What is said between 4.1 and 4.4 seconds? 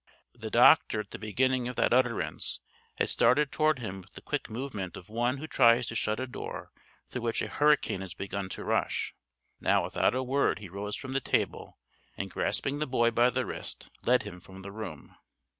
the